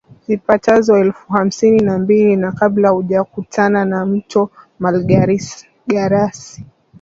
[0.27, 6.65] zipatazo elfu hamsini na mbili na kabla haujakutana na mto Malagarasi